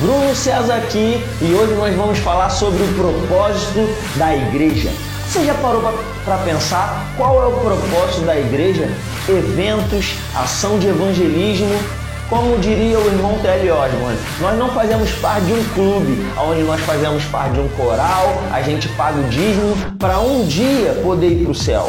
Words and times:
Bruno 0.00 0.34
César 0.34 0.76
aqui 0.76 1.22
e 1.40 1.54
hoje 1.54 1.74
nós 1.74 1.94
vamos 1.94 2.18
falar 2.18 2.50
sobre 2.50 2.82
o 2.82 2.94
propósito 2.94 3.88
da 4.16 4.34
igreja. 4.34 4.90
Você 5.26 5.44
já 5.44 5.54
parou 5.54 5.82
para 6.24 6.36
pensar 6.38 7.12
qual 7.16 7.42
é 7.42 7.46
o 7.46 7.52
propósito 7.52 8.22
da 8.22 8.36
igreja? 8.38 8.88
Eventos, 9.28 10.14
ação 10.34 10.78
de 10.78 10.88
evangelismo. 10.88 11.78
Como 12.28 12.58
diria 12.58 12.98
o 12.98 13.06
irmão 13.06 13.38
T.L. 13.40 13.70
Osborne, 13.70 14.18
nós 14.40 14.58
não 14.58 14.70
fazemos 14.70 15.12
parte 15.12 15.44
de 15.44 15.52
um 15.52 15.64
clube, 15.74 16.26
onde 16.38 16.62
nós 16.62 16.80
fazemos 16.80 17.22
parte 17.26 17.52
de 17.52 17.60
um 17.60 17.68
coral, 17.68 18.42
a 18.50 18.62
gente 18.62 18.88
paga 18.88 19.20
o 19.20 19.24
dízimo 19.24 19.76
para 19.98 20.18
um 20.18 20.46
dia 20.46 20.98
poder 21.02 21.28
ir 21.28 21.42
para 21.42 21.52
o 21.52 21.54
céu. 21.54 21.88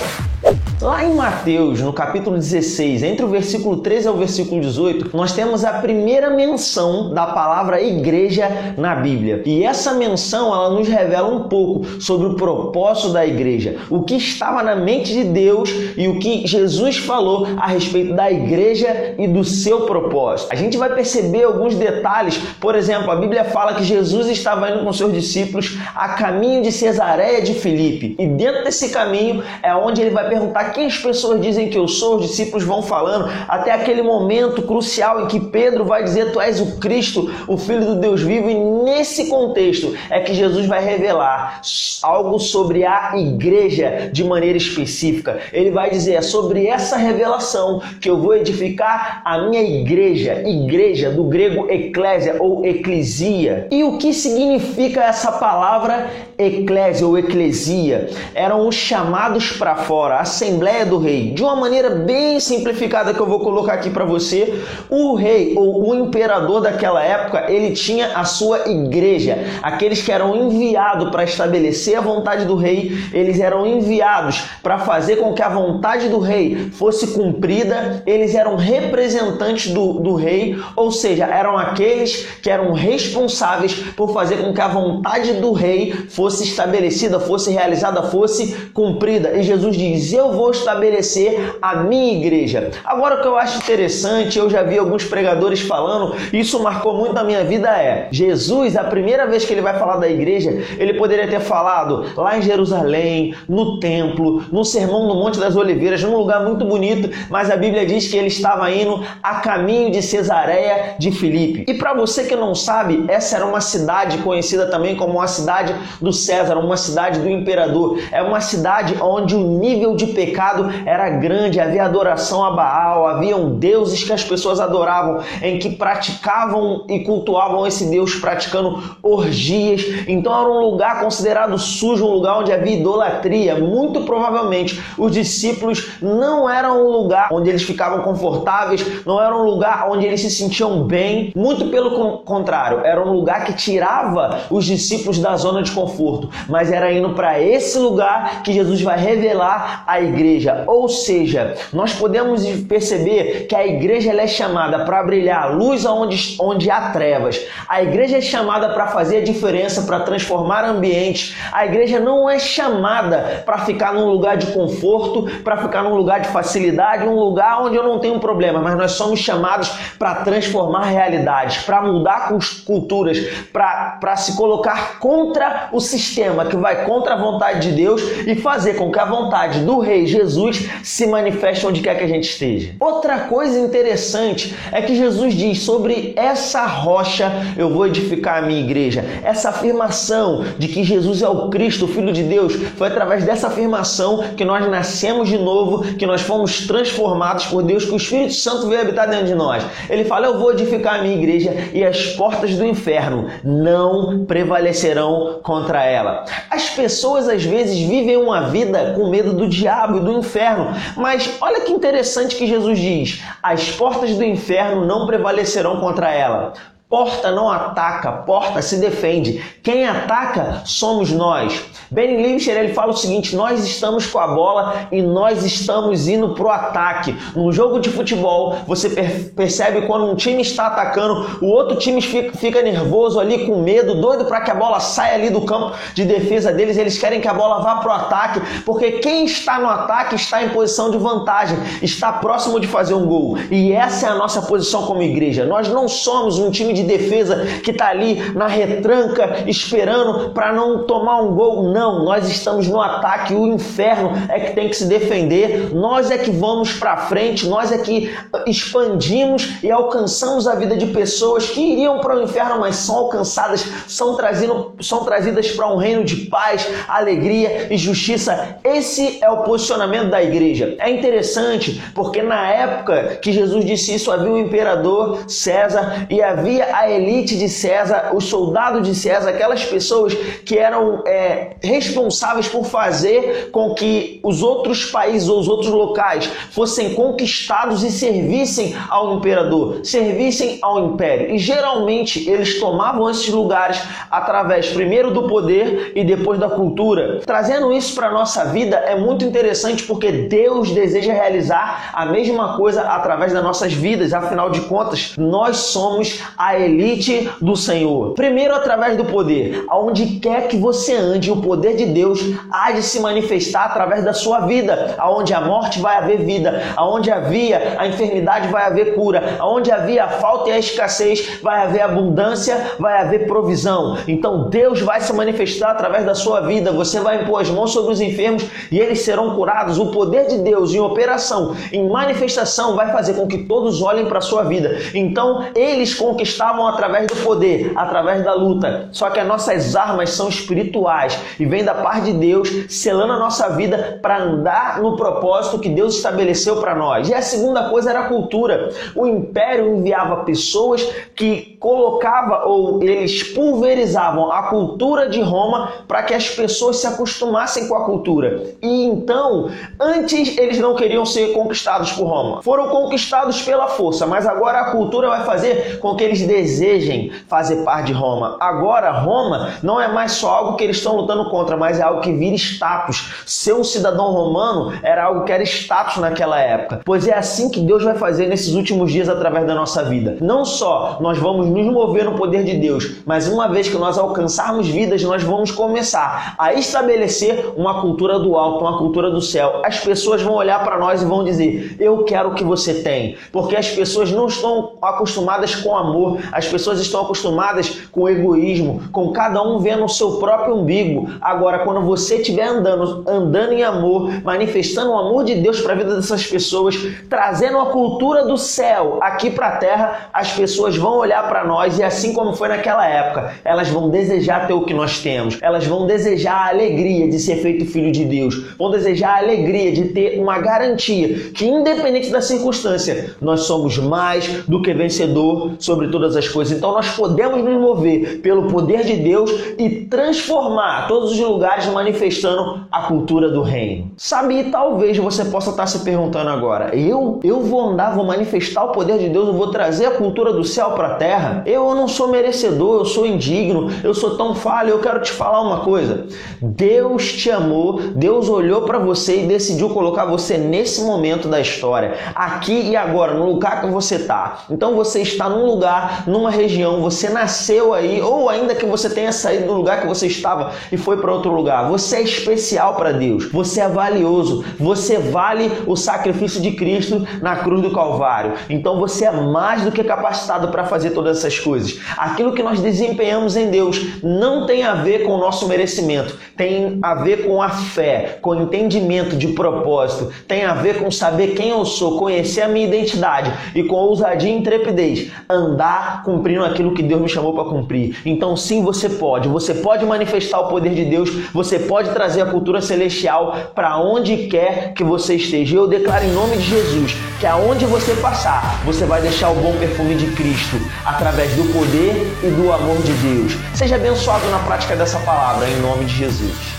Lá 0.81 1.05
em 1.05 1.15
Mateus, 1.15 1.79
no 1.79 1.93
capítulo 1.93 2.35
16, 2.35 3.01
entre 3.01 3.23
o 3.23 3.29
versículo 3.29 3.77
13 3.77 4.09
ao 4.09 4.17
versículo 4.17 4.59
18, 4.59 5.15
nós 5.15 5.31
temos 5.31 5.63
a 5.63 5.71
primeira 5.71 6.29
menção 6.29 7.13
da 7.13 7.27
palavra 7.27 7.81
igreja 7.81 8.75
na 8.77 8.93
Bíblia. 8.93 9.41
E 9.45 9.63
essa 9.63 9.93
menção, 9.93 10.53
ela 10.53 10.69
nos 10.71 10.85
revela 10.89 11.33
um 11.33 11.47
pouco 11.47 11.85
sobre 12.01 12.27
o 12.27 12.35
propósito 12.35 13.13
da 13.13 13.25
igreja, 13.25 13.77
o 13.89 14.03
que 14.03 14.15
estava 14.15 14.61
na 14.61 14.75
mente 14.75 15.13
de 15.13 15.23
Deus 15.23 15.73
e 15.95 16.09
o 16.09 16.19
que 16.19 16.45
Jesus 16.45 16.97
falou 16.97 17.47
a 17.57 17.67
respeito 17.67 18.13
da 18.13 18.29
igreja 18.29 19.15
e 19.17 19.29
do 19.29 19.45
seu 19.45 19.81
propósito. 19.81 20.51
A 20.51 20.55
gente 20.55 20.77
vai 20.77 20.93
perceber 20.93 21.45
alguns 21.45 21.75
detalhes, 21.75 22.37
por 22.59 22.75
exemplo, 22.75 23.09
a 23.09 23.15
Bíblia 23.15 23.45
fala 23.45 23.75
que 23.75 23.83
Jesus 23.83 24.27
estava 24.27 24.69
indo 24.69 24.83
com 24.83 24.91
seus 24.91 25.13
discípulos 25.13 25.77
a 25.95 26.09
caminho 26.09 26.61
de 26.61 26.71
Cesareia 26.71 27.41
de 27.41 27.53
Filipe. 27.53 28.13
E 28.19 28.27
dentro 28.27 28.65
desse 28.65 28.89
caminho 28.89 29.41
é 29.63 29.73
onde 29.73 30.01
ele 30.01 30.11
vai 30.11 30.27
perguntar 30.27 30.64
quem 30.71 30.85
as 30.87 30.97
pessoas 30.97 31.41
dizem 31.41 31.69
que 31.69 31.77
eu 31.77 31.87
sou, 31.87 32.17
os 32.17 32.27
discípulos 32.27 32.63
vão 32.63 32.81
falando, 32.81 33.29
até 33.47 33.71
aquele 33.71 34.01
momento 34.01 34.61
crucial 34.61 35.23
em 35.23 35.27
que 35.27 35.39
Pedro 35.39 35.85
vai 35.85 36.03
dizer: 36.03 36.31
Tu 36.31 36.41
és 36.41 36.59
o 36.59 36.77
Cristo, 36.79 37.31
o 37.47 37.57
Filho 37.57 37.85
do 37.85 37.95
Deus 37.95 38.21
vivo, 38.21 38.49
e 38.49 38.55
nesse 38.55 39.27
contexto 39.27 39.95
é 40.09 40.19
que 40.19 40.33
Jesus 40.33 40.65
vai 40.65 40.83
revelar 40.83 41.61
algo 42.01 42.39
sobre 42.39 42.85
a 42.85 43.13
igreja 43.17 44.09
de 44.11 44.23
maneira 44.23 44.57
específica. 44.57 45.39
Ele 45.53 45.71
vai 45.71 45.89
dizer: 45.89 46.13
É 46.15 46.21
sobre 46.21 46.67
essa 46.67 46.97
revelação 46.97 47.81
que 48.01 48.09
eu 48.09 48.19
vou 48.19 48.35
edificar 48.35 49.21
a 49.23 49.37
minha 49.47 49.61
igreja, 49.61 50.43
igreja 50.45 51.11
do 51.11 51.23
grego 51.25 51.69
eclésia 51.69 52.37
ou 52.39 52.65
eclesia. 52.65 53.67
E 53.71 53.83
o 53.83 53.97
que 53.97 54.13
significa 54.13 55.03
essa 55.03 55.31
palavra 55.33 56.09
eclésia 56.37 57.07
ou 57.07 57.17
eclesia? 57.17 58.09
Eram 58.33 58.67
os 58.67 58.75
chamados 58.75 59.51
para 59.51 59.75
fora, 59.75 60.19
assembleia 60.19 60.54
Assembleia 60.55 60.85
do 60.85 60.97
Rei. 60.97 61.31
De 61.31 61.43
uma 61.43 61.55
maneira 61.55 61.89
bem 61.89 62.39
simplificada 62.39 63.13
que 63.13 63.19
eu 63.19 63.25
vou 63.25 63.41
colocar 63.41 63.73
aqui 63.73 63.89
para 63.89 64.05
você, 64.05 64.63
o 64.89 65.13
rei 65.13 65.53
ou 65.57 65.89
o 65.89 65.95
imperador 65.95 66.61
daquela 66.61 67.03
época, 67.03 67.51
ele 67.51 67.71
tinha 67.75 68.17
a 68.17 68.23
sua 68.23 68.69
igreja. 68.69 69.37
Aqueles 69.61 70.01
que 70.01 70.11
eram 70.13 70.33
enviados 70.33 71.09
para 71.09 71.25
estabelecer 71.25 71.97
a 71.97 72.01
vontade 72.01 72.45
do 72.45 72.55
rei, 72.55 72.97
eles 73.11 73.39
eram 73.41 73.65
enviados 73.67 74.43
para 74.63 74.79
fazer 74.79 75.17
com 75.17 75.33
que 75.33 75.41
a 75.41 75.49
vontade 75.49 76.07
do 76.07 76.19
rei 76.19 76.69
fosse 76.71 77.07
cumprida, 77.07 78.01
eles 78.05 78.33
eram 78.33 78.55
representantes 78.55 79.73
do, 79.73 79.99
do 79.99 80.15
rei, 80.15 80.57
ou 80.75 80.89
seja, 80.89 81.25
eram 81.25 81.57
aqueles 81.57 82.25
que 82.41 82.49
eram 82.49 82.71
responsáveis 82.71 83.73
por 83.73 84.13
fazer 84.13 84.37
com 84.37 84.53
que 84.53 84.61
a 84.61 84.69
vontade 84.69 85.33
do 85.33 85.51
rei 85.51 85.91
fosse 86.09 86.45
estabelecida, 86.45 87.19
fosse 87.19 87.51
realizada, 87.51 88.03
fosse 88.03 88.69
cumprida. 88.73 89.33
E 89.37 89.43
Jesus 89.43 89.75
diz: 89.75 90.13
Eu 90.13 90.31
vou 90.31 90.44
vou 90.45 90.51
estabelecer 90.51 91.57
a 91.59 91.77
minha 91.77 92.13
igreja. 92.13 92.69
Agora, 92.83 93.15
o 93.15 93.21
que 93.21 93.27
eu 93.27 93.35
acho 93.35 93.57
interessante, 93.57 94.37
eu 94.37 94.47
já 94.47 94.61
vi 94.61 94.77
alguns 94.77 95.03
pregadores 95.03 95.61
falando, 95.61 96.15
isso 96.31 96.61
marcou 96.61 96.95
muito 96.95 97.17
a 97.17 97.23
minha 97.23 97.43
vida, 97.43 97.67
é 97.69 98.07
Jesus, 98.11 98.75
a 98.75 98.83
primeira 98.83 99.25
vez 99.25 99.43
que 99.43 99.53
ele 99.53 99.61
vai 99.61 99.79
falar 99.79 99.97
da 99.97 100.07
igreja, 100.07 100.51
ele 100.77 100.93
poderia 100.93 101.27
ter 101.27 101.39
falado 101.39 102.05
lá 102.15 102.37
em 102.37 102.43
Jerusalém, 102.43 103.33
no 103.49 103.79
templo, 103.79 104.43
no 104.51 104.63
Sermão 104.63 105.07
no 105.07 105.15
Monte 105.15 105.39
das 105.39 105.55
Oliveiras, 105.55 106.03
num 106.03 106.15
lugar 106.15 106.43
muito 106.43 106.63
bonito, 106.63 107.09
mas 107.27 107.49
a 107.49 107.57
Bíblia 107.57 107.83
diz 107.83 108.07
que 108.07 108.15
ele 108.15 108.27
estava 108.27 108.69
indo 108.71 109.03
a 109.23 109.35
caminho 109.35 109.89
de 109.89 110.03
Cesareia 110.03 110.95
de 110.99 111.11
Filipe. 111.11 111.65
E 111.67 111.73
para 111.73 111.95
você 111.95 112.25
que 112.25 112.35
não 112.35 112.53
sabe, 112.53 113.03
essa 113.07 113.37
era 113.37 113.45
uma 113.47 113.61
cidade 113.61 114.19
conhecida 114.19 114.67
também 114.67 114.95
como 114.95 115.19
a 115.19 115.25
cidade 115.25 115.73
do 115.99 116.13
César, 116.13 116.55
uma 116.59 116.77
cidade 116.77 117.19
do 117.19 117.29
imperador. 117.29 117.99
É 118.11 118.21
uma 118.21 118.41
cidade 118.41 118.95
onde 119.01 119.35
o 119.35 119.39
nível 119.39 119.95
de 119.95 120.07
pecado 120.07 120.34
pecado 120.35 120.69
era 120.85 121.09
grande, 121.09 121.61
havia 121.61 121.85
adoração 121.85 122.43
a 122.43 122.51
Baal, 122.51 123.07
haviam 123.07 123.51
deuses 123.51 124.03
que 124.03 124.11
as 124.11 124.23
pessoas 124.23 124.59
adoravam, 124.59 125.21
em 125.41 125.57
que 125.57 125.69
praticavam 125.69 126.83
e 126.89 126.99
cultuavam 126.99 127.65
esse 127.65 127.89
Deus 127.89 128.15
praticando 128.15 128.97
orgias. 129.01 129.81
Então 130.07 130.37
era 130.37 130.49
um 130.49 130.59
lugar 130.59 130.99
considerado 130.99 131.57
sujo, 131.57 132.05
um 132.05 132.11
lugar 132.11 132.39
onde 132.39 132.51
havia 132.51 132.75
idolatria. 132.75 133.55
Muito 133.55 134.01
provavelmente 134.01 134.83
os 134.97 135.13
discípulos 135.13 135.91
não 136.01 136.49
eram 136.49 136.85
um 136.85 136.91
lugar 136.91 137.29
onde 137.31 137.49
eles 137.49 137.63
ficavam 137.63 138.01
confortáveis, 138.01 139.05
não 139.05 139.21
era 139.21 139.33
um 139.33 139.43
lugar 139.43 139.89
onde 139.89 140.05
eles 140.05 140.19
se 140.19 140.29
sentiam 140.29 140.83
bem. 140.83 141.31
Muito 141.33 141.67
pelo 141.67 142.19
contrário, 142.19 142.81
era 142.83 143.01
um 143.01 143.13
lugar 143.13 143.45
que 143.45 143.53
tirava 143.53 144.41
os 144.49 144.65
discípulos 144.65 145.17
da 145.17 145.37
zona 145.37 145.63
de 145.63 145.71
conforto, 145.71 146.29
mas 146.49 146.71
era 146.71 146.91
indo 146.91 147.11
para 147.11 147.39
esse 147.39 147.79
lugar 147.79 148.43
que 148.43 148.51
Jesus 148.51 148.81
vai 148.81 148.97
revelar 148.97 149.83
a 149.87 150.01
igreja 150.01 150.24
igreja. 150.25 150.63
Ou 150.67 150.89
seja, 150.89 151.55
nós 151.71 151.93
podemos 151.93 152.45
perceber 152.67 153.45
que 153.47 153.55
a 153.55 153.65
igreja 153.65 154.11
é 154.11 154.27
chamada 154.27 154.85
para 154.85 155.03
brilhar 155.03 155.43
a 155.43 155.45
luz 155.47 155.85
onde, 155.85 156.35
onde 156.39 156.69
há 156.69 156.89
trevas. 156.91 157.39
A 157.67 157.81
igreja 157.81 158.17
é 158.17 158.21
chamada 158.21 158.69
para 158.69 158.87
fazer 158.87 159.17
a 159.17 159.23
diferença, 159.23 159.83
para 159.83 159.99
transformar 160.01 160.63
ambientes. 160.63 161.35
A 161.51 161.65
igreja 161.65 161.99
não 161.99 162.29
é 162.29 162.39
chamada 162.39 163.43
para 163.45 163.59
ficar 163.59 163.93
num 163.93 164.05
lugar 164.05 164.37
de 164.37 164.47
conforto, 164.47 165.23
para 165.43 165.57
ficar 165.57 165.83
num 165.83 165.95
lugar 165.95 166.21
de 166.21 166.29
facilidade, 166.29 167.07
um 167.07 167.15
lugar 167.15 167.61
onde 167.61 167.75
eu 167.75 167.83
não 167.83 167.99
tenho 167.99 168.19
problema, 168.19 168.59
mas 168.59 168.75
nós 168.75 168.91
somos 168.93 169.19
chamados 169.19 169.69
para 169.99 170.15
transformar 170.15 170.85
realidades, 170.85 171.63
para 171.63 171.81
mudar 171.81 172.31
culturas, 172.65 173.19
para 173.51 174.15
se 174.15 174.35
colocar 174.35 174.99
contra 174.99 175.69
o 175.71 175.79
sistema 175.79 176.45
que 176.45 176.55
vai 176.55 176.85
contra 176.85 177.13
a 177.13 177.17
vontade 177.17 177.69
de 177.69 177.75
Deus 177.75 178.01
e 178.25 178.35
fazer 178.35 178.75
com 178.75 178.91
que 178.91 178.99
a 178.99 179.05
vontade 179.05 179.59
do 179.59 179.79
rei 179.79 180.05
Jesus 180.15 180.69
se 180.83 181.05
manifeste 181.07 181.65
onde 181.65 181.81
quer 181.81 181.97
que 181.97 182.03
a 182.03 182.07
gente 182.07 182.29
esteja. 182.29 182.73
Outra 182.79 183.19
coisa 183.19 183.59
interessante 183.59 184.55
é 184.71 184.81
que 184.81 184.95
Jesus 184.95 185.33
diz 185.33 185.59
sobre 185.59 186.13
essa 186.15 186.65
rocha 186.65 187.31
eu 187.57 187.69
vou 187.69 187.87
edificar 187.87 188.43
a 188.43 188.47
minha 188.47 188.61
igreja. 188.61 189.03
Essa 189.23 189.49
afirmação 189.49 190.45
de 190.57 190.67
que 190.67 190.83
Jesus 190.83 191.21
é 191.21 191.27
o 191.27 191.49
Cristo, 191.49 191.85
o 191.85 191.87
Filho 191.87 192.13
de 192.13 192.23
Deus, 192.23 192.53
foi 192.77 192.87
através 192.87 193.25
dessa 193.25 193.47
afirmação 193.47 194.23
que 194.35 194.45
nós 194.45 194.67
nascemos 194.69 195.29
de 195.29 195.37
novo, 195.37 195.83
que 195.95 196.05
nós 196.05 196.21
fomos 196.21 196.65
transformados 196.67 197.45
por 197.45 197.63
Deus, 197.63 197.85
que 197.85 197.91
o 197.91 197.97
Espírito 197.97 198.33
Santo 198.33 198.67
veio 198.67 198.81
habitar 198.81 199.09
dentro 199.09 199.27
de 199.27 199.35
nós. 199.35 199.63
Ele 199.89 200.05
fala: 200.05 200.27
Eu 200.27 200.39
vou 200.39 200.51
edificar 200.51 200.99
a 200.99 201.01
minha 201.01 201.15
igreja 201.15 201.53
e 201.73 201.83
as 201.83 202.07
portas 202.07 202.55
do 202.55 202.65
inferno 202.65 203.27
não 203.43 204.25
prevalecerão 204.25 205.39
contra 205.43 205.83
ela. 205.83 206.25
As 206.49 206.69
pessoas 206.69 207.27
às 207.27 207.43
vezes 207.43 207.77
vivem 207.77 208.17
uma 208.17 208.49
vida 208.49 208.93
com 208.95 209.09
medo 209.09 209.33
do 209.33 209.47
diabo 209.47 209.99
do 210.05 210.13
inferno. 210.13 210.67
Mas 210.95 211.37
olha 211.41 211.61
que 211.61 211.71
interessante 211.73 212.35
que 212.35 212.47
Jesus 212.47 212.79
diz: 212.79 213.23
as 213.43 213.71
portas 213.71 214.15
do 214.15 214.23
inferno 214.23 214.85
não 214.85 215.05
prevalecerão 215.05 215.79
contra 215.81 216.11
ela. 216.11 216.53
Porta 216.87 217.31
não 217.31 217.49
ataca, 217.49 218.11
porta 218.11 218.61
se 218.61 218.77
defende. 218.77 219.43
Quem 219.63 219.87
ataca 219.87 220.61
somos 220.65 221.11
nós. 221.11 221.65
Benny 221.95 222.21
Linscher 222.21 222.57
ele 222.57 222.73
fala 222.73 222.91
o 222.91 222.97
seguinte: 222.97 223.37
nós 223.37 223.65
estamos 223.65 224.05
com 224.05 224.19
a 224.19 224.27
bola 224.27 224.87
e 224.91 225.01
nós 225.01 225.45
estamos 225.45 226.09
indo 226.09 226.33
pro 226.33 226.49
ataque. 226.49 227.15
Num 227.33 227.53
jogo 227.53 227.79
de 227.79 227.89
futebol, 227.89 228.57
você 228.67 228.89
percebe 229.33 229.87
quando 229.87 230.05
um 230.05 230.15
time 230.15 230.41
está 230.41 230.67
atacando, 230.67 231.39
o 231.41 231.47
outro 231.47 231.77
time 231.77 232.01
fica, 232.01 232.37
fica 232.37 232.61
nervoso 232.61 233.17
ali, 233.17 233.45
com 233.45 233.61
medo, 233.61 234.01
doido 234.01 234.25
para 234.25 234.41
que 234.41 234.51
a 234.51 234.55
bola 234.55 234.81
saia 234.81 235.13
ali 235.13 235.29
do 235.29 235.41
campo 235.41 235.73
de 235.93 236.03
defesa 236.03 236.51
deles. 236.51 236.75
Eles 236.77 236.97
querem 236.97 237.21
que 237.21 237.29
a 237.29 237.33
bola 237.33 237.61
vá 237.61 237.77
pro 237.77 237.91
ataque, 237.91 238.41
porque 238.65 238.91
quem 238.99 239.23
está 239.23 239.57
no 239.57 239.69
ataque 239.69 240.15
está 240.15 240.43
em 240.43 240.49
posição 240.49 240.91
de 240.91 240.97
vantagem, 240.97 241.57
está 241.81 242.11
próximo 242.11 242.59
de 242.59 242.67
fazer 242.67 242.93
um 242.93 243.05
gol. 243.05 243.37
E 243.49 243.71
essa 243.71 244.07
é 244.07 244.09
a 244.09 244.15
nossa 244.15 244.41
posição 244.41 244.85
como 244.85 245.01
igreja. 245.01 245.45
Nós 245.45 245.69
não 245.69 245.87
somos 245.87 246.39
um 246.39 246.51
time 246.51 246.73
de 246.73 246.83
defesa 246.83 247.45
que 247.63 247.71
está 247.71 247.87
ali 247.87 248.15
na 248.33 248.47
retranca 248.47 249.45
esperando 249.47 250.31
para 250.31 250.51
não 250.51 250.83
tomar 250.83 251.21
um 251.21 251.33
gol. 251.33 251.63
Não, 251.71 251.84
nós 252.03 252.29
estamos 252.29 252.67
no 252.67 252.81
ataque. 252.81 253.33
O 253.33 253.47
inferno 253.47 254.11
é 254.29 254.39
que 254.39 254.53
tem 254.53 254.69
que 254.69 254.75
se 254.75 254.85
defender. 254.85 255.73
Nós 255.73 256.11
é 256.11 256.17
que 256.17 256.31
vamos 256.31 256.73
para 256.73 256.97
frente. 256.97 257.47
Nós 257.47 257.71
é 257.71 257.77
que 257.77 258.13
expandimos 258.45 259.63
e 259.63 259.71
alcançamos 259.71 260.47
a 260.47 260.55
vida 260.55 260.75
de 260.75 260.87
pessoas 260.87 261.49
que 261.49 261.61
iriam 261.61 261.99
para 261.99 262.15
o 262.15 262.23
inferno, 262.23 262.59
mas 262.59 262.75
são 262.77 262.95
alcançadas, 262.97 263.65
são, 263.87 264.15
trazido, 264.15 264.73
são 264.81 265.03
trazidas 265.03 265.51
para 265.51 265.71
um 265.71 265.77
reino 265.77 266.03
de 266.03 266.27
paz, 266.27 266.67
alegria 266.87 267.67
e 267.71 267.77
justiça. 267.77 268.57
Esse 268.63 269.23
é 269.23 269.29
o 269.29 269.43
posicionamento 269.43 270.09
da 270.09 270.21
igreja. 270.21 270.75
É 270.79 270.89
interessante 270.89 271.81
porque 271.93 272.21
na 272.21 272.47
época 272.47 273.17
que 273.21 273.31
Jesus 273.31 273.65
disse 273.65 273.95
isso 273.95 274.11
havia 274.11 274.31
o 274.31 274.37
imperador 274.37 275.23
César 275.27 276.07
e 276.09 276.21
havia 276.21 276.75
a 276.75 276.89
elite 276.89 277.37
de 277.37 277.49
César, 277.49 278.11
os 278.13 278.25
soldados 278.25 278.87
de 278.87 278.95
César, 278.95 279.29
aquelas 279.29 279.63
pessoas 279.63 280.13
que 280.45 280.57
eram 280.57 281.03
é, 281.05 281.55
responsáveis 281.65 282.47
por 282.47 282.63
fazer 282.63 283.49
com 283.51 283.73
que 283.73 284.19
os 284.23 284.41
outros 284.41 284.85
países 284.85 285.27
ou 285.27 285.39
os 285.39 285.47
outros 285.47 285.71
locais 285.71 286.29
fossem 286.51 286.93
conquistados 286.93 287.83
e 287.83 287.91
servissem 287.91 288.75
ao 288.89 289.15
imperador, 289.15 289.79
servissem 289.83 290.59
ao 290.61 290.87
império. 290.87 291.33
E 291.33 291.37
geralmente 291.37 292.29
eles 292.29 292.59
tomavam 292.59 293.09
esses 293.09 293.29
lugares 293.29 293.81
através 294.09 294.69
primeiro 294.69 295.11
do 295.11 295.27
poder 295.27 295.91
e 295.95 296.03
depois 296.03 296.39
da 296.39 296.49
cultura. 296.49 297.21
Trazendo 297.25 297.71
isso 297.71 297.95
para 297.95 298.07
a 298.07 298.11
nossa 298.11 298.45
vida 298.45 298.77
é 298.77 298.95
muito 298.95 299.25
interessante 299.25 299.83
porque 299.83 300.11
Deus 300.11 300.71
deseja 300.71 301.13
realizar 301.13 301.91
a 301.93 302.05
mesma 302.05 302.55
coisa 302.57 302.81
através 302.83 303.33
das 303.33 303.43
nossas 303.43 303.73
vidas, 303.73 304.13
afinal 304.13 304.49
de 304.49 304.61
contas, 304.61 305.13
nós 305.17 305.57
somos 305.57 306.21
a 306.37 306.57
elite 306.57 307.29
do 307.41 307.55
Senhor. 307.55 308.13
Primeiro 308.13 308.53
através 308.53 308.97
do 308.97 309.05
poder, 309.05 309.65
aonde 309.67 310.19
quer 310.19 310.47
que 310.47 310.57
você 310.57 310.95
ande, 310.95 311.31
o 311.31 311.37
poder 311.37 311.54
de 311.55 311.85
Deus 311.85 312.19
há 312.51 312.71
de 312.71 312.81
se 312.83 312.99
manifestar 312.99 313.65
através 313.65 314.03
da 314.03 314.13
sua 314.13 314.41
vida, 314.41 314.95
aonde 314.97 315.33
a 315.33 315.41
morte 315.41 315.79
vai 315.79 315.97
haver 315.97 316.19
vida, 316.19 316.61
aonde 316.75 317.11
havia 317.11 317.75
a 317.77 317.87
enfermidade 317.87 318.47
vai 318.47 318.65
haver 318.65 318.95
cura, 318.95 319.37
aonde 319.39 319.71
havia 319.71 320.05
a 320.05 320.09
falta 320.09 320.49
e 320.49 320.53
a 320.53 320.59
escassez 320.59 321.39
vai 321.41 321.61
haver 321.61 321.81
abundância, 321.81 322.73
vai 322.79 323.01
haver 323.01 323.27
provisão. 323.27 323.97
Então 324.07 324.49
Deus 324.49 324.81
vai 324.81 325.01
se 325.01 325.13
manifestar 325.13 325.71
através 325.71 326.05
da 326.05 326.15
sua 326.15 326.41
vida, 326.41 326.71
você 326.71 326.99
vai 326.99 327.21
impor 327.21 327.41
as 327.41 327.49
mãos 327.49 327.71
sobre 327.71 327.93
os 327.93 328.01
enfermos 328.01 328.45
e 328.71 328.79
eles 328.79 329.01
serão 329.01 329.35
curados. 329.35 329.77
O 329.77 329.91
poder 329.91 330.27
de 330.27 330.39
Deus 330.39 330.73
em 330.73 330.79
operação, 330.79 331.55
em 331.71 331.87
manifestação, 331.89 332.75
vai 332.75 332.91
fazer 332.91 333.13
com 333.13 333.27
que 333.27 333.39
todos 333.39 333.81
olhem 333.81 334.05
para 334.05 334.19
a 334.19 334.21
sua 334.21 334.43
vida. 334.43 334.77
Então 334.93 335.45
eles 335.55 335.93
conquistavam 335.93 336.67
através 336.67 337.07
do 337.07 337.15
poder, 337.17 337.73
através 337.75 338.23
da 338.23 338.33
luta. 338.33 338.89
Só 338.91 339.09
que 339.09 339.19
as 339.19 339.27
nossas 339.27 339.75
armas 339.75 340.11
são 340.11 340.29
espirituais 340.29 341.17
e 341.39 341.44
vem 341.45 341.63
da 341.63 341.73
parte 341.73 342.11
de 342.11 342.13
Deus, 342.13 342.49
selando 342.69 343.13
a 343.13 343.19
nossa 343.19 343.49
vida 343.49 343.99
para 344.01 344.21
andar 344.21 344.81
no 344.81 344.95
propósito 344.95 345.59
que 345.59 345.69
Deus 345.69 345.95
estabeleceu 345.95 346.57
para 346.57 346.75
nós. 346.75 347.09
E 347.09 347.13
a 347.13 347.21
segunda 347.21 347.69
coisa 347.69 347.89
era 347.89 348.01
a 348.01 348.09
cultura. 348.09 348.69
O 348.95 349.07
império 349.07 349.75
enviava 349.75 350.23
pessoas 350.23 350.83
que 351.15 351.54
colocava 351.65 352.45
ou 352.45 352.83
eles 352.83 353.23
pulverizavam 353.33 354.31
a 354.31 354.43
cultura 354.43 355.09
de 355.09 355.19
Roma 355.19 355.71
para 355.87 356.03
que 356.03 356.13
as 356.13 356.29
pessoas 356.29 356.77
se 356.77 356.85
acostumassem 356.85 357.67
com 357.67 357.73
a 357.73 357.85
cultura. 357.85 358.43
E 358.61 358.85
então, 358.85 359.49
antes 359.79 360.37
eles 360.37 360.59
não 360.59 360.75
queriam 360.75 361.03
ser 361.07 361.33
conquistados 361.33 361.91
por 361.93 362.05
Roma. 362.05 362.43
Foram 362.43 362.69
conquistados 362.69 363.41
pela 363.41 363.67
força, 363.67 364.05
mas 364.05 364.27
agora 364.27 364.59
a 364.59 364.71
cultura 364.73 365.07
vai 365.07 365.23
fazer 365.23 365.79
com 365.79 365.95
que 365.95 366.03
eles 366.03 366.21
desejem 366.21 367.11
fazer 367.27 367.63
parte 367.63 367.87
de 367.87 367.93
Roma. 367.93 368.37
Agora 368.39 368.91
Roma 368.91 369.55
não 369.63 369.81
é 369.81 369.87
mais 369.87 370.11
só 370.11 370.35
algo 370.35 370.57
que 370.57 370.63
eles 370.63 370.77
estão 370.77 370.95
lutando 370.95 371.31
contra, 371.31 371.57
mas 371.57 371.79
é 371.79 371.81
algo 371.81 372.01
que 372.01 372.13
vira 372.13 372.35
status. 372.35 373.11
Ser 373.25 373.53
um 373.53 373.63
cidadão 373.63 374.11
romano 374.11 374.71
era 374.83 375.05
algo 375.05 375.23
que 375.23 375.31
era 375.31 375.41
status 375.41 375.97
naquela 375.97 376.39
época. 376.39 376.81
Pois 376.85 377.07
é 377.07 377.17
assim 377.17 377.49
que 377.49 377.59
Deus 377.59 377.83
vai 377.83 377.95
fazer 377.95 378.27
nesses 378.27 378.53
últimos 378.53 378.91
dias 378.91 379.09
através 379.09 379.47
da 379.47 379.55
nossa 379.55 379.83
vida. 379.83 380.17
Não 380.21 380.45
só 380.45 380.99
nós 381.01 381.17
vamos 381.17 381.54
nos 381.55 381.73
mover 381.73 382.05
no 382.05 382.15
poder 382.15 382.43
de 382.43 382.57
Deus, 382.57 382.97
mas 383.05 383.27
uma 383.27 383.47
vez 383.47 383.67
que 383.67 383.77
nós 383.77 383.97
alcançarmos 383.97 384.67
vidas, 384.67 385.01
nós 385.03 385.23
vamos 385.23 385.51
começar 385.51 386.35
a 386.37 386.53
estabelecer 386.53 387.53
uma 387.55 387.81
cultura 387.81 388.19
do 388.19 388.35
alto, 388.35 388.65
uma 388.65 388.77
cultura 388.77 389.09
do 389.09 389.21
céu. 389.21 389.61
As 389.63 389.79
pessoas 389.79 390.21
vão 390.21 390.33
olhar 390.33 390.63
para 390.63 390.77
nós 390.77 391.01
e 391.01 391.05
vão 391.05 391.23
dizer: 391.23 391.75
Eu 391.79 392.03
quero 392.03 392.29
o 392.29 392.35
que 392.35 392.43
você 392.43 392.81
tem. 392.81 393.15
Porque 393.31 393.55
as 393.55 393.69
pessoas 393.69 394.11
não 394.11 394.27
estão 394.27 394.73
acostumadas 394.81 395.55
com 395.55 395.75
amor, 395.75 396.19
as 396.31 396.47
pessoas 396.47 396.79
estão 396.79 397.01
acostumadas 397.01 397.69
com 397.91 398.09
egoísmo, 398.09 398.81
com 398.91 399.11
cada 399.11 399.41
um 399.41 399.59
vendo 399.59 399.85
o 399.85 399.89
seu 399.89 400.17
próprio 400.17 400.55
umbigo. 400.55 401.09
Agora, 401.21 401.59
quando 401.59 401.81
você 401.81 402.15
estiver 402.15 402.47
andando, 402.47 403.03
andando 403.07 403.53
em 403.53 403.63
amor, 403.63 404.11
manifestando 404.23 404.91
o 404.91 404.97
amor 404.97 405.23
de 405.23 405.35
Deus 405.35 405.61
para 405.61 405.73
a 405.73 405.75
vida 405.75 405.95
dessas 405.95 406.25
pessoas, 406.25 406.75
trazendo 407.09 407.59
a 407.59 407.67
cultura 407.67 408.25
do 408.25 408.37
céu 408.37 408.99
aqui 409.01 409.29
para 409.29 409.47
a 409.47 409.57
terra, 409.57 410.09
as 410.13 410.31
pessoas 410.31 410.75
vão 410.75 410.97
olhar 410.97 411.27
para 411.27 411.34
nós 411.43 411.77
e 411.77 411.83
assim 411.83 412.13
como 412.13 412.33
foi 412.33 412.47
naquela 412.47 412.87
época, 412.87 413.33
elas 413.43 413.69
vão 413.69 413.89
desejar 413.89 414.47
ter 414.47 414.53
o 414.53 414.63
que 414.63 414.73
nós 414.73 414.99
temos. 414.99 415.37
Elas 415.41 415.65
vão 415.65 415.85
desejar 415.85 416.35
a 416.35 416.49
alegria 416.49 417.07
de 417.09 417.19
ser 417.19 417.37
feito 417.37 417.65
filho 417.65 417.91
de 417.91 418.05
Deus. 418.05 418.55
Vão 418.57 418.71
desejar 418.71 419.15
a 419.15 419.17
alegria 419.17 419.71
de 419.71 419.85
ter 419.89 420.19
uma 420.19 420.39
garantia 420.39 421.29
que 421.33 421.45
independente 421.45 422.09
da 422.09 422.21
circunstância, 422.21 423.15
nós 423.21 423.41
somos 423.41 423.77
mais 423.77 424.43
do 424.47 424.61
que 424.61 424.73
vencedor 424.73 425.53
sobre 425.59 425.87
todas 425.89 426.15
as 426.15 426.27
coisas. 426.27 426.57
Então 426.57 426.71
nós 426.71 426.89
podemos 426.91 427.43
nos 427.43 427.59
mover 427.59 428.21
pelo 428.21 428.47
poder 428.47 428.83
de 428.83 428.95
Deus 428.95 429.31
e 429.57 429.85
transformar 429.85 430.87
todos 430.87 431.11
os 431.11 431.19
lugares 431.19 431.65
manifestando 431.67 432.65
a 432.71 432.83
cultura 432.83 433.29
do 433.29 433.41
reino. 433.41 433.91
Sabe, 433.97 434.39
e 434.39 434.43
talvez 434.45 434.97
você 434.97 435.25
possa 435.25 435.51
estar 435.51 435.67
se 435.67 435.79
perguntando 435.79 436.29
agora: 436.29 436.75
eu, 436.75 437.19
eu 437.23 437.41
vou 437.41 437.69
andar, 437.69 437.95
vou 437.95 438.05
manifestar 438.05 438.63
o 438.65 438.71
poder 438.71 438.97
de 438.99 439.09
Deus, 439.09 439.27
eu 439.27 439.33
vou 439.33 439.51
trazer 439.51 439.85
a 439.87 439.91
cultura 439.91 440.33
do 440.33 440.43
céu 440.43 440.71
para 440.71 440.89
a 440.89 440.95
terra? 440.95 441.24
Eu 441.45 441.75
não 441.75 441.87
sou 441.87 442.07
merecedor, 442.07 442.79
eu 442.79 442.85
sou 442.85 443.05
indigno, 443.05 443.69
eu 443.83 443.93
sou 443.93 444.17
tão 444.17 444.35
falho. 444.35 444.69
Eu 444.69 444.79
quero 444.79 445.01
te 445.01 445.11
falar 445.11 445.41
uma 445.41 445.61
coisa: 445.61 446.05
Deus 446.41 447.11
te 447.13 447.31
amou, 447.31 447.79
Deus 447.95 448.29
olhou 448.29 448.61
para 448.63 448.79
você 448.79 449.23
e 449.23 449.27
decidiu 449.27 449.69
colocar 449.69 450.05
você 450.05 450.37
nesse 450.37 450.81
momento 450.83 451.27
da 451.27 451.39
história, 451.39 451.95
aqui 452.13 452.69
e 452.69 452.75
agora, 452.75 453.13
no 453.13 453.25
lugar 453.25 453.61
que 453.61 453.67
você 453.67 453.95
está. 453.95 454.39
Então 454.49 454.75
você 454.75 455.01
está 455.01 455.29
num 455.29 455.45
lugar, 455.45 456.03
numa 456.07 456.29
região, 456.29 456.81
você 456.81 457.09
nasceu 457.09 457.73
aí, 457.73 458.01
ou 458.01 458.29
ainda 458.29 458.55
que 458.55 458.65
você 458.65 458.89
tenha 458.89 459.11
saído 459.11 459.47
do 459.47 459.53
lugar 459.53 459.81
que 459.81 459.87
você 459.87 460.07
estava 460.07 460.51
e 460.71 460.77
foi 460.77 460.97
para 460.97 461.13
outro 461.13 461.31
lugar. 461.33 461.69
Você 461.69 461.97
é 461.97 462.01
especial 462.01 462.75
para 462.75 462.91
Deus, 462.91 463.31
você 463.31 463.61
é 463.61 463.67
valioso, 463.67 464.43
você 464.59 464.97
vale 464.97 465.51
o 465.65 465.75
sacrifício 465.75 466.41
de 466.41 466.51
Cristo 466.51 467.05
na 467.21 467.37
cruz 467.37 467.61
do 467.61 467.71
Calvário. 467.71 468.33
Então 468.49 468.79
você 468.79 469.05
é 469.05 469.11
mais 469.11 469.63
do 469.63 469.71
que 469.71 469.83
capacitado 469.83 470.49
para 470.49 470.65
fazer 470.65 470.91
todas 470.91 471.14
essas 471.17 471.39
coisas. 471.39 471.79
Aquilo 471.97 472.33
que 472.33 472.43
nós 472.43 472.59
desempenhamos 472.59 473.35
em 473.35 473.49
Deus 473.49 474.01
não 474.03 474.45
tem 474.45 474.63
a 474.63 474.75
ver 474.75 475.03
com 475.03 475.13
o 475.13 475.17
nosso 475.17 475.47
merecimento, 475.47 476.17
tem 476.35 476.79
a 476.81 476.95
ver 476.95 477.25
com 477.25 477.41
a 477.41 477.49
fé, 477.49 478.19
com 478.21 478.31
o 478.31 478.41
entendimento 478.41 479.15
de 479.15 479.29
propósito, 479.29 480.11
tem 480.27 480.43
a 480.45 480.53
ver 480.53 480.79
com 480.79 480.91
saber 480.91 481.29
quem 481.35 481.49
eu 481.49 481.65
sou, 481.65 481.97
conhecer 481.97 482.41
a 482.41 482.47
minha 482.47 482.67
identidade 482.67 483.31
e 483.53 483.63
com 483.63 483.75
ousadia 483.75 484.29
e 484.29 484.37
intrepidez 484.37 485.11
andar 485.29 486.03
cumprindo 486.03 486.43
aquilo 486.43 486.73
que 486.73 486.83
Deus 486.83 487.01
me 487.01 487.09
chamou 487.09 487.33
para 487.33 487.45
cumprir. 487.45 487.97
Então, 488.05 488.35
sim, 488.35 488.63
você 488.63 488.89
pode. 488.89 489.27
Você 489.27 489.53
pode 489.53 489.85
manifestar 489.85 490.39
o 490.39 490.47
poder 490.47 490.73
de 490.73 490.85
Deus, 490.85 491.09
você 491.33 491.59
pode 491.59 491.89
trazer 491.91 492.21
a 492.21 492.25
cultura 492.25 492.61
celestial 492.61 493.35
para 493.53 493.77
onde 493.77 494.27
quer 494.27 494.73
que 494.73 494.83
você 494.83 495.15
esteja. 495.15 495.55
Eu 495.55 495.67
declaro 495.67 496.05
em 496.05 496.11
nome 496.11 496.37
de 496.37 496.43
Jesus 496.43 496.95
que 497.19 497.25
aonde 497.25 497.65
você 497.65 497.93
passar, 497.95 498.61
você 498.65 498.85
vai 498.85 499.01
deixar 499.01 499.29
o 499.29 499.35
bom 499.35 499.53
perfume 499.57 499.95
de 499.95 500.07
Cristo 500.07 500.57
através 501.05 501.33
do 501.33 501.43
poder 501.53 502.17
e 502.23 502.31
do 502.31 502.51
amor 502.51 502.81
de 502.81 502.91
Deus. 502.93 503.37
Seja 503.53 503.75
abençoado 503.75 504.27
na 504.31 504.39
prática 504.39 504.75
dessa 504.75 504.97
palavra, 504.99 505.47
em 505.47 505.61
nome 505.61 505.85
de 505.85 505.95
Jesus. 505.95 506.54